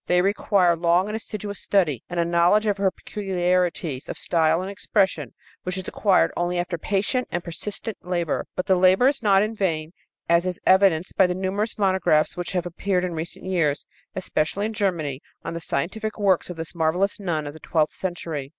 They 0.07 0.23
require 0.23 0.75
long 0.75 1.05
and 1.05 1.15
assiduous 1.15 1.59
study 1.59 2.03
and 2.09 2.19
a 2.19 2.25
knowledge 2.25 2.65
of 2.65 2.79
her 2.79 2.89
peculiarities 2.89 4.09
of 4.09 4.17
style 4.17 4.59
and 4.63 4.71
expression 4.71 5.35
which 5.61 5.77
is 5.77 5.87
acquired 5.87 6.31
only 6.35 6.57
after 6.57 6.79
patient 6.79 7.27
and 7.31 7.43
persistent 7.43 7.97
labor. 8.01 8.47
But 8.55 8.65
the 8.65 8.77
labor 8.77 9.07
is 9.07 9.21
not 9.21 9.43
in 9.43 9.53
vain, 9.53 9.91
as 10.27 10.47
is 10.47 10.59
evidenced 10.65 11.17
by 11.17 11.27
the 11.27 11.35
numerous 11.35 11.77
monographs 11.77 12.35
which 12.35 12.53
have 12.53 12.65
appeared 12.65 13.05
in 13.05 13.13
recent 13.13 13.45
years, 13.45 13.85
especially 14.15 14.65
in 14.65 14.73
Germany, 14.73 15.21
on 15.45 15.53
the 15.53 15.59
scientific 15.61 16.17
works 16.17 16.49
of 16.49 16.57
this 16.57 16.73
marvelous 16.73 17.19
nun 17.19 17.45
of 17.45 17.53
the 17.53 17.59
twelfth 17.59 17.93
century. 17.93 18.49